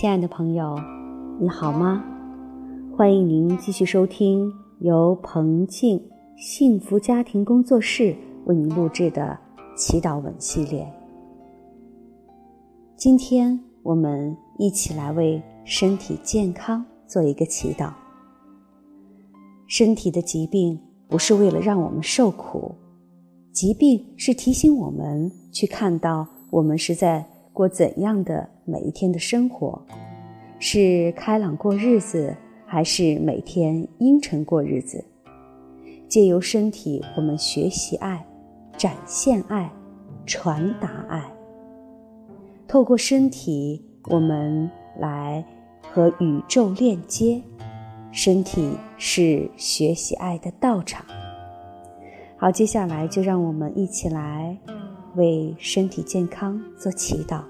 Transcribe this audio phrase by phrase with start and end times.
[0.00, 0.78] 亲爱的朋友，
[1.38, 2.02] 你好吗？
[2.96, 6.02] 欢迎您继续收听由彭静
[6.38, 9.38] 幸福家庭工作室为您录制的
[9.76, 10.90] 祈祷文系列。
[12.96, 17.92] 今天我们一起来为身体健康做一个祈祷。
[19.66, 22.74] 身体的疾病不是为了让我们受苦，
[23.52, 27.22] 疾病是提醒我们去看到我们是在。
[27.60, 29.78] 过怎样的每一天的生活？
[30.58, 35.04] 是开朗过日子，还是每天阴沉过日子？
[36.08, 38.26] 借由身体，我们学习爱，
[38.78, 39.70] 展现爱，
[40.24, 41.22] 传达爱。
[42.66, 45.44] 透过身体，我们来
[45.92, 47.42] 和宇宙链接。
[48.10, 51.04] 身体是学习爱的道场。
[52.38, 54.56] 好，接下来就让我们一起来。
[55.16, 57.42] 为身体健康做祈祷。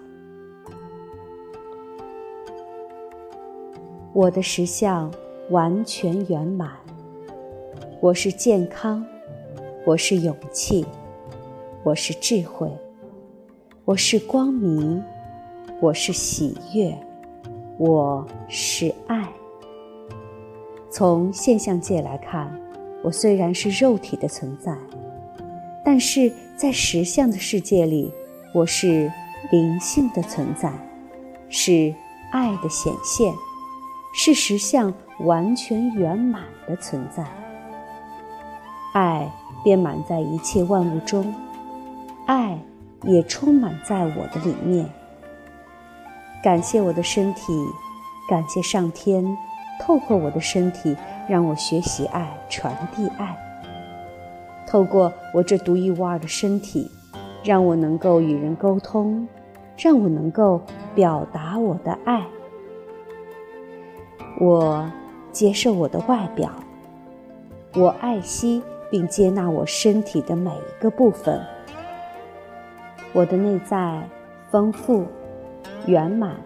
[4.13, 5.09] 我的实相
[5.51, 6.73] 完全圆满。
[8.01, 9.05] 我是健康，
[9.87, 10.85] 我是勇气，
[11.85, 12.69] 我是智慧，
[13.85, 15.01] 我是光明，
[15.81, 16.93] 我是喜悦，
[17.79, 19.29] 我是爱。
[20.91, 22.53] 从现象界来看，
[23.05, 24.77] 我虽然是肉体的存在。
[25.85, 28.13] 但是在实相的世界里，
[28.53, 29.11] 我是
[29.53, 30.73] 灵性的存在，
[31.49, 31.95] 是
[32.33, 33.33] 爱的显现，
[34.13, 37.25] 是实相完全圆满的存在。
[38.93, 39.31] 爱
[39.63, 41.33] 遍满在一切万物中，
[42.27, 42.59] 爱
[43.05, 44.89] 也充满在我的里面。
[46.43, 47.53] 感谢我的身体，
[48.29, 49.25] 感谢上天，
[49.81, 50.97] 透过我的身体
[51.29, 53.37] 让我学习爱，传递爱。
[54.67, 56.91] 透过我这独一无二的身体，
[57.45, 59.29] 让我能够与人沟通，
[59.77, 60.63] 让我能够
[60.95, 62.25] 表达我的爱。
[64.39, 64.91] 我
[65.33, 66.51] 接受我的外表，
[67.75, 71.41] 我爱惜并接纳我身体的每一个部分。
[73.13, 74.09] 我的内在
[74.51, 75.05] 丰富
[75.87, 76.37] 圆满，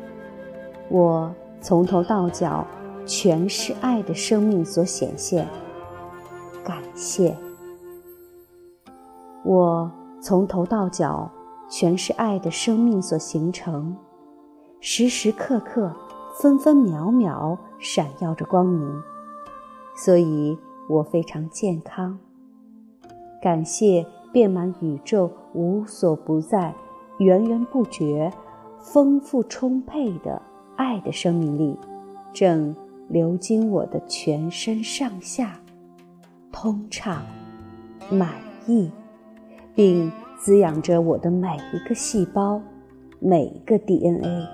[0.88, 2.66] 我从头到脚
[3.06, 5.46] 全是爱的生命所显现。
[6.64, 7.36] 感谢。
[9.44, 9.90] 我
[10.22, 11.30] 从头到脚
[11.68, 13.94] 全是爱的生命所形成，
[14.80, 15.94] 时时刻刻、
[16.40, 19.02] 分分秒秒闪耀着光明，
[19.96, 20.58] 所以
[20.88, 22.18] 我非常健康。
[23.40, 26.74] 感谢遍满宇宙、无所不在、
[27.18, 28.32] 源源不绝、
[28.80, 30.42] 丰富充沛的
[30.76, 31.78] 爱的生命力，
[32.32, 32.74] 正
[33.08, 35.60] 流经我的全身上下，
[36.50, 37.22] 通畅、
[38.10, 38.32] 满
[38.66, 38.90] 意。
[39.76, 42.60] 并滋养着我的每一个细胞，
[43.18, 44.46] 每一个 DNA。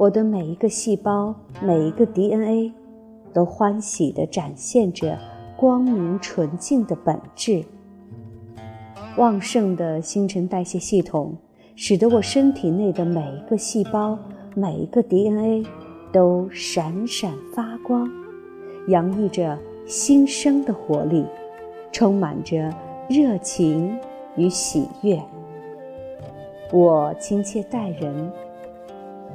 [0.00, 2.72] 我的每一个细胞，每一个 DNA，
[3.34, 5.18] 都欢喜地展现着
[5.58, 7.62] 光明纯净的本质。
[9.18, 11.36] 旺盛的新陈代谢系统，
[11.76, 14.18] 使得我身体内的每一个细胞、
[14.54, 15.66] 每一个 DNA
[16.10, 18.10] 都闪闪发光，
[18.88, 21.26] 洋溢着新生的活力，
[21.92, 22.74] 充满着。
[23.10, 23.98] 热情
[24.36, 25.20] 与喜悦，
[26.72, 28.32] 我亲切待人，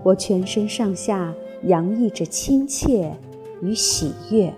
[0.05, 1.33] 我全身上下
[1.63, 3.11] 洋溢着亲切
[3.63, 4.53] 与喜悦，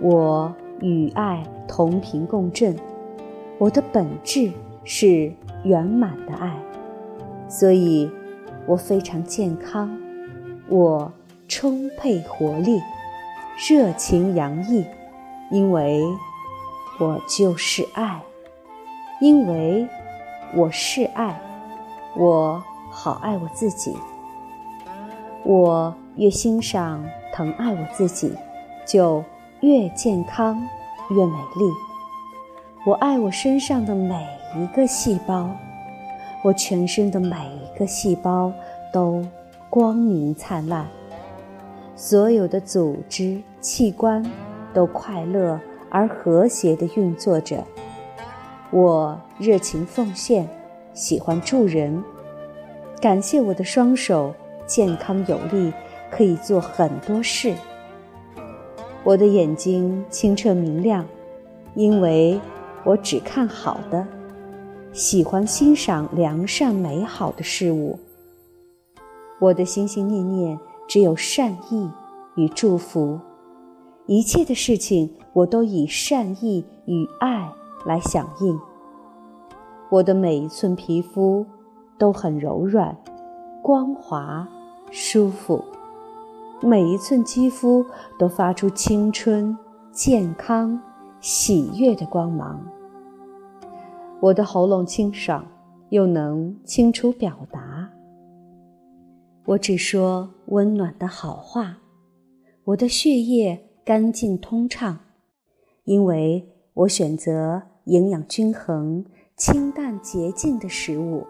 [0.00, 2.76] 我与爱同频共振，
[3.58, 4.50] 我的本质
[4.82, 6.52] 是圆满的爱，
[7.48, 8.10] 所以
[8.66, 9.96] 我非常健康，
[10.68, 11.12] 我
[11.46, 12.80] 充沛活力，
[13.68, 14.84] 热情洋溢，
[15.52, 16.02] 因为。
[16.98, 18.20] 我就是爱，
[19.22, 19.88] 因为
[20.54, 21.40] 我是爱，
[22.14, 23.96] 我好爱我自己。
[25.44, 28.32] 我越欣赏、疼爱我自己，
[28.86, 29.24] 就
[29.60, 30.60] 越健康、
[31.10, 31.64] 越美丽。
[32.86, 34.26] 我爱我身上的每
[34.56, 35.50] 一个细胞，
[36.42, 38.52] 我全身的每一个细胞
[38.92, 39.24] 都
[39.68, 40.86] 光明灿烂，
[41.96, 44.24] 所有的组织器官
[44.72, 45.60] 都快乐。
[45.92, 47.64] 而和谐地运作着，
[48.70, 50.48] 我热情奉献，
[50.94, 52.00] 喜欢助人，
[53.00, 54.32] 感谢我的双手
[54.70, 55.72] 健康有力，
[56.12, 57.52] 可以做很多事。
[59.02, 61.04] 我的眼睛清澈明亮，
[61.74, 62.40] 因为
[62.84, 64.06] 我只看好的，
[64.92, 67.98] 喜欢欣赏良善美好的事物。
[69.40, 70.56] 我的心心念念
[70.86, 71.90] 只有善意
[72.36, 73.18] 与祝福。
[74.06, 77.50] 一切的事情，我都以善意与爱
[77.84, 78.56] 来响应。
[79.90, 81.44] 我的每一寸皮肤
[81.98, 82.96] 都很柔软、
[83.62, 84.48] 光滑、
[84.90, 85.64] 舒服，
[86.60, 87.86] 每一寸肌肤
[88.18, 89.56] 都发出青春、
[89.92, 90.80] 健康、
[91.20, 92.60] 喜悦的光芒。
[94.20, 95.46] 我的喉咙清爽，
[95.90, 97.88] 又能清楚表达。
[99.44, 101.78] 我只说温暖的好话。
[102.64, 104.98] 我的血液干净通畅，
[105.84, 109.04] 因为我选择营养均衡、
[109.36, 111.26] 清淡洁净的食物。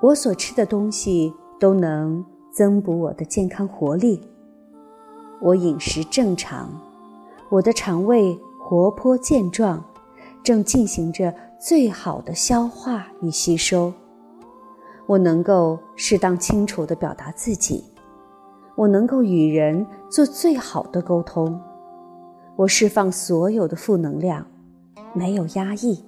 [0.00, 4.20] 我所吃的东西都能增补我的健康活力。
[5.40, 6.68] 我饮食正常，
[7.48, 9.84] 我的肠胃活泼健壮，
[10.42, 13.92] 正进行着最好的消化与吸收。
[15.06, 17.84] 我能够适当清楚地表达自己，
[18.76, 21.58] 我能够与人做最好的沟通。
[22.56, 24.44] 我释放所有的负能量，
[25.14, 26.04] 没有压抑，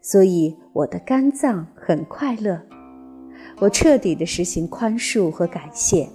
[0.00, 2.60] 所以我的肝脏很快乐。
[3.58, 6.08] 我彻底的实行宽恕和感谢，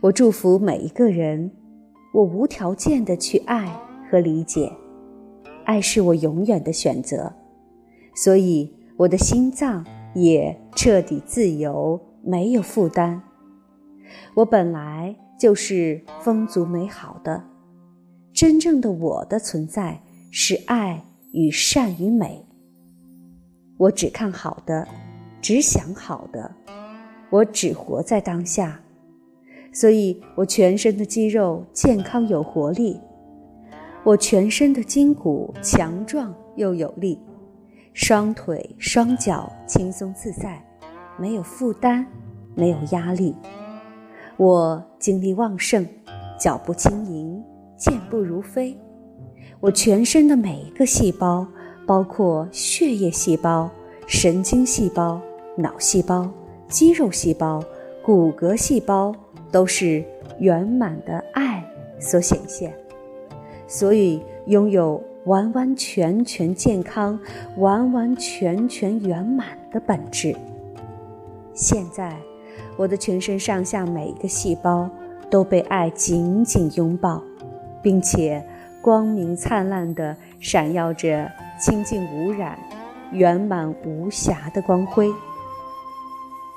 [0.00, 1.50] 我祝福每一个人，
[2.12, 3.66] 我无条件的去爱
[4.10, 4.72] 和理解，
[5.64, 7.30] 爱是我永远的选择，
[8.14, 13.20] 所以我的心脏也彻底自由，没有负担。
[14.34, 17.44] 我本来就是丰足美好的，
[18.32, 20.00] 真正的我的存在
[20.30, 22.46] 是爱与善与美。
[23.76, 24.86] 我只看好的。
[25.44, 26.50] 只想好的，
[27.28, 28.80] 我只活在当下，
[29.74, 32.98] 所以我全身的肌肉健康有活力，
[34.04, 37.20] 我全身的筋骨强壮又有力，
[37.92, 40.64] 双腿双脚轻松自在，
[41.18, 42.06] 没有负担，
[42.54, 43.36] 没有压力，
[44.38, 45.86] 我精力旺盛，
[46.40, 47.44] 脚步轻盈，
[47.76, 48.74] 健步如飞，
[49.60, 51.46] 我全身的每一个细胞，
[51.86, 53.68] 包括血液细胞、
[54.06, 55.20] 神经细胞。
[55.56, 56.28] 脑细胞、
[56.68, 57.62] 肌肉细胞、
[58.02, 59.14] 骨骼细胞
[59.52, 60.04] 都是
[60.40, 61.64] 圆满的爱
[62.00, 62.72] 所显现，
[63.68, 67.18] 所以拥有完完全全健康、
[67.56, 70.34] 完完全全圆满的本质。
[71.54, 72.16] 现在，
[72.76, 74.90] 我的全身上下每一个细胞
[75.30, 77.22] 都被爱紧紧拥抱，
[77.80, 78.44] 并且
[78.82, 81.30] 光明灿烂地闪耀着
[81.60, 82.58] 清净无染、
[83.12, 85.08] 圆满无瑕的光辉。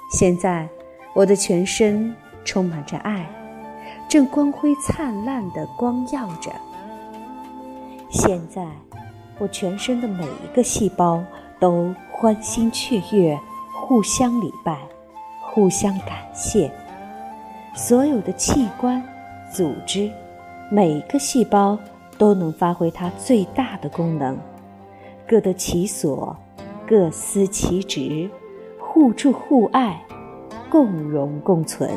[0.10, 0.68] 现在，
[1.14, 2.16] 我的全身
[2.46, 3.30] 充满着爱，
[4.08, 6.50] 正光辉灿烂地光耀着。
[8.10, 8.66] 现在，
[9.38, 11.22] 我全身的每一个细胞
[11.60, 13.38] 都欢欣雀跃，
[13.74, 14.80] 互相礼拜，
[15.42, 16.72] 互相感谢。
[17.76, 19.04] 所有的器官、
[19.52, 20.10] 组织，
[20.72, 21.78] 每个细胞
[22.18, 24.38] 都能发挥它最大的功能，
[25.28, 26.34] 各得其所，
[26.88, 28.30] 各司其职。
[29.00, 30.04] 互助互爱，
[30.72, 31.88] 共荣共存。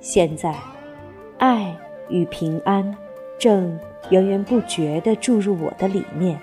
[0.00, 0.52] 现在，
[1.38, 1.72] 爱
[2.08, 2.92] 与平安
[3.38, 3.78] 正
[4.10, 6.36] 源源不绝地注入我的里面，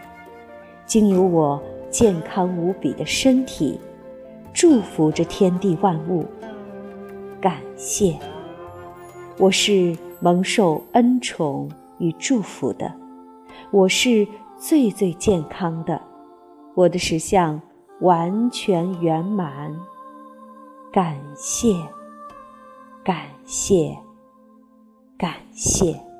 [0.86, 3.77] 经由我健康无比的身体，
[4.53, 6.25] 祝福着天地万物。
[7.41, 8.17] 感谢，
[9.38, 12.89] 我是蒙受恩宠与祝福的，
[13.72, 14.25] 我是
[14.58, 16.00] 最最健康的，
[16.75, 17.62] 我的实像。
[18.03, 19.74] 完全圆满，
[20.91, 21.74] 感谢，
[23.01, 23.98] 感谢，
[25.17, 26.12] 感谢。